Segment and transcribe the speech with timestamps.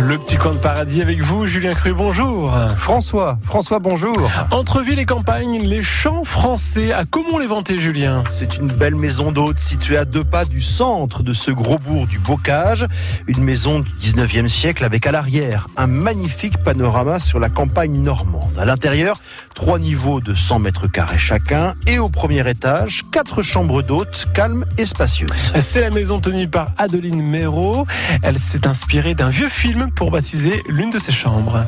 [0.00, 2.56] Le petit coin de paradis avec vous, Julien Cru, bonjour.
[2.76, 4.14] François, François, bonjour.
[4.52, 8.94] Entre ville et campagne, les champs français, à comment les vanter, Julien C'est une belle
[8.94, 12.86] maison d'hôte située à deux pas du centre de ce gros bourg du Bocage.
[13.26, 18.56] Une maison du 19e siècle avec à l'arrière un magnifique panorama sur la campagne normande.
[18.56, 19.20] À l'intérieur,
[19.56, 24.64] trois niveaux de 100 mètres carrés chacun et au premier étage, quatre chambres d'hôtes calmes
[24.78, 25.30] et spacieuses.
[25.58, 27.84] C'est la maison tenue par Adeline Méraud.
[28.22, 31.64] Elle s'est inspirée d'un vieux film pour baptiser l'une de ses chambres.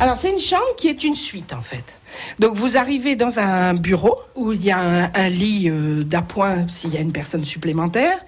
[0.00, 1.96] Alors c'est une chambre qui est une suite en fait.
[2.40, 4.78] Donc vous arrivez dans un bureau où il y a
[5.14, 8.18] un, lit euh, d'appoint s'il y a une personne supplémentaire.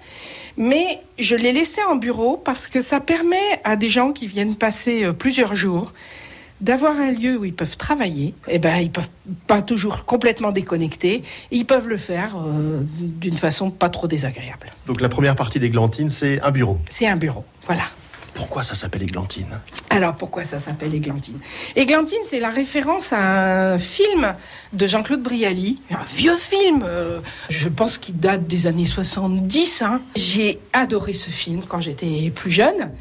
[0.57, 4.55] Mais je l'ai laissé en bureau parce que ça permet à des gens qui viennent
[4.55, 5.91] passer euh, plusieurs jours
[6.61, 8.27] d'avoir un lieu où ils peuvent travailler.
[8.47, 9.09] Et eh ben, ils peuvent
[9.47, 11.23] pas toujours complètement déconnecter.
[11.51, 14.71] Et ils peuvent le faire euh, d'une façon pas trop désagréable.
[14.87, 16.79] Donc la première partie d'Églantine, c'est un bureau.
[16.89, 17.83] C'est un bureau, voilà.
[18.35, 21.39] Pourquoi ça s'appelle Églantine Alors pourquoi ça s'appelle Églantine
[21.77, 24.35] Églantine, c'est la référence à un film
[24.73, 29.81] de Jean-Claude Brialy, un vieux film, euh, je pense qu'il date des années 70.
[29.81, 30.01] Hein.
[30.17, 32.91] J'ai adoré ce film quand j'étais plus jeune.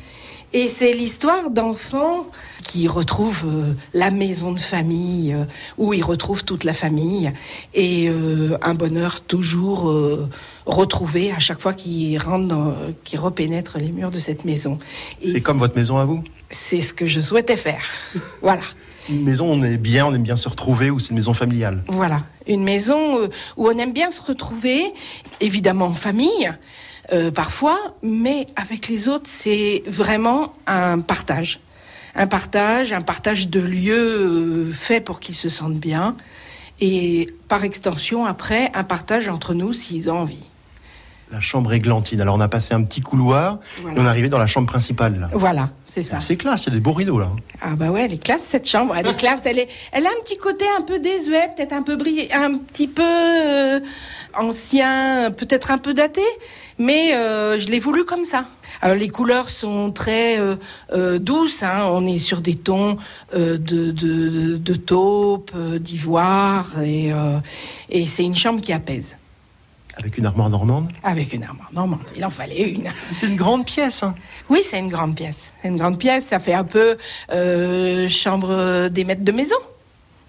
[0.57, 2.29] Et c'est l'histoire d'enfants
[2.63, 5.47] qui retrouvent euh, la maison de famille, euh,
[5.79, 7.33] où ils retrouvent toute la famille,
[7.75, 9.93] et euh, un bonheur toujours
[10.65, 14.79] retrouvé à chaque fois qu'ils rentrent, qu'ils repénètrent les murs de cette maison.
[15.25, 16.23] C'est comme votre maison à vous?
[16.51, 17.83] C'est ce que je souhaitais faire.
[18.41, 18.63] voilà.
[19.11, 21.83] Une maison, on est bien, on aime bien se retrouver, ou c'est une maison familiale?
[21.89, 24.85] Voilà, une maison où on aime bien se retrouver,
[25.41, 26.51] évidemment en famille,
[27.13, 31.61] euh, parfois, mais avec les autres, c'est vraiment un partage.
[32.15, 36.17] Un partage, un partage de lieux euh, faits pour qu'ils se sentent bien.
[36.81, 40.47] Et par extension, après, un partage entre nous s'ils ont envie.
[41.33, 42.21] La chambre églantine.
[42.21, 45.29] Alors on a passé un petit couloir et on est arrivé dans la chambre principale.
[45.33, 46.21] Voilà, c'est ça.
[46.21, 47.31] C'est classe, il y a des beaux rideaux là.
[47.61, 48.95] Ah bah ouais, elle est classe cette chambre.
[48.97, 51.83] Elle est classe, elle, est, elle a un petit côté un peu désuet, peut-être un
[51.83, 53.81] peu brillé, un petit peu euh,
[54.35, 56.23] ancien, peut-être un peu daté,
[56.79, 58.47] mais euh, je l'ai voulu comme ça.
[58.83, 61.89] Alors les couleurs sont très euh, douces, hein.
[61.91, 62.99] on est sur des tons
[63.33, 67.13] de, de, de, taupe, d'ivoire, et,
[67.89, 69.17] et c'est une chambre qui apaise.
[69.97, 72.01] Avec une armoire normande Avec une armoire normande.
[72.17, 72.91] Il en fallait une.
[73.17, 74.03] C'est une grande pièce.
[74.03, 74.15] Hein.
[74.49, 75.53] oui, c'est une grande pièce.
[75.61, 76.27] C'est une grande pièce.
[76.27, 76.97] Ça fait un peu
[77.31, 79.57] euh, chambre des maîtres de maison.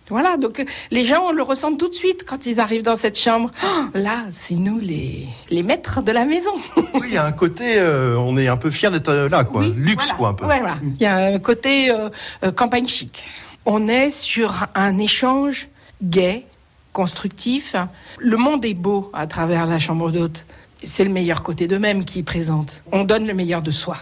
[0.10, 3.50] Voilà, donc les gens le ressentent tout de suite quand ils arrivent dans cette chambre.
[3.64, 6.52] Oh, là, c'est nous les, les maîtres de la maison.
[6.78, 9.64] oui, il y a un côté, euh, on est un peu fiers d'être là, quoi.
[9.76, 10.46] Luxe, quoi, un peu.
[10.46, 10.78] voilà.
[10.84, 13.24] Il y a un côté euh, campagne chic.
[13.66, 15.70] On est sur un échange
[16.04, 16.46] gai,
[16.96, 17.76] constructif.
[18.18, 20.46] Le monde est beau à travers la chambre d'hôte.
[20.82, 22.84] C'est le meilleur côté d'eux-mêmes qui présente.
[22.92, 23.98] On donne le meilleur de soi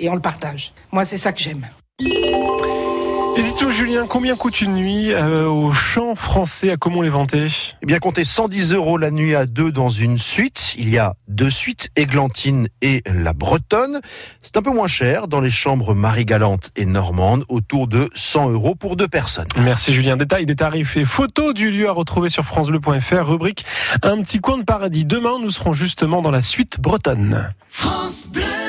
[0.00, 0.72] et on le partage.
[0.90, 1.66] Moi, c'est ça que j'aime.
[3.36, 6.70] Et dites Julien, combien coûte une nuit euh, au champ français?
[6.70, 7.48] À comment les vanter?
[7.82, 10.74] Eh bien, comptez 110 euros la nuit à deux dans une suite.
[10.78, 14.00] Il y a deux suites, Églantine et la Bretonne.
[14.40, 18.76] C'est un peu moins cher dans les chambres Marie-Galante et Normande, autour de 100 euros
[18.76, 19.48] pour deux personnes.
[19.56, 20.14] Merci Julien.
[20.14, 23.64] Détail des tarifs et photos du lieu à retrouver sur francebleu.fr, rubrique
[24.04, 25.04] Un petit coin de paradis.
[25.04, 27.52] Demain, nous serons justement dans la suite bretonne.
[27.68, 28.63] France Bleu